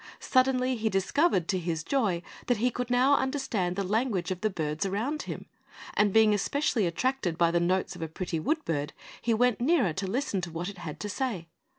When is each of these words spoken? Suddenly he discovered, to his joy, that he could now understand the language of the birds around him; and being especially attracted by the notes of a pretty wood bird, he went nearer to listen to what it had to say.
Suddenly 0.19 0.77
he 0.77 0.89
discovered, 0.89 1.47
to 1.49 1.59
his 1.59 1.83
joy, 1.83 2.23
that 2.47 2.57
he 2.57 2.71
could 2.71 2.89
now 2.89 3.13
understand 3.17 3.75
the 3.75 3.83
language 3.83 4.31
of 4.31 4.41
the 4.41 4.49
birds 4.49 4.83
around 4.83 5.21
him; 5.21 5.45
and 5.93 6.11
being 6.11 6.33
especially 6.33 6.87
attracted 6.87 7.37
by 7.37 7.51
the 7.51 7.59
notes 7.59 7.95
of 7.95 8.01
a 8.01 8.07
pretty 8.07 8.39
wood 8.39 8.65
bird, 8.65 8.93
he 9.21 9.35
went 9.35 9.61
nearer 9.61 9.93
to 9.93 10.07
listen 10.07 10.41
to 10.41 10.49
what 10.51 10.69
it 10.69 10.79
had 10.79 10.99
to 11.01 11.07
say. 11.07 11.49